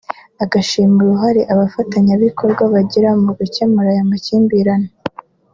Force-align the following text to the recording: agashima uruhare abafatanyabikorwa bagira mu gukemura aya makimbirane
agashima 0.43 0.95
uruhare 1.01 1.41
abafatanyabikorwa 1.53 2.63
bagira 2.73 3.09
mu 3.23 3.31
gukemura 3.37 3.89
aya 3.93 4.09
makimbirane 4.09 4.89